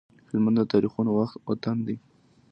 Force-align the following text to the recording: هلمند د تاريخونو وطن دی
هلمند 0.29 0.57
د 0.61 0.61
تاريخونو 0.73 1.09
وطن 1.49 1.77
دی 1.85 1.95